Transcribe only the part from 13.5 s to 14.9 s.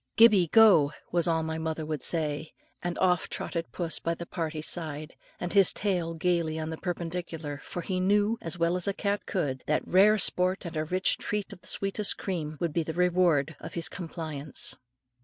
of his compliance.